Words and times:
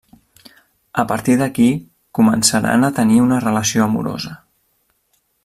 A 1.03 1.03
partir 1.11 1.35
d'aquí, 1.41 1.67
començaran 2.21 2.89
a 2.89 2.91
tenir 3.01 3.21
una 3.27 3.39
relació 3.45 3.85
amorosa. 3.87 4.35